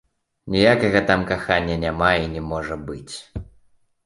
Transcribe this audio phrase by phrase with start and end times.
[0.53, 3.15] Ніякага там кахання няма і не можа быць.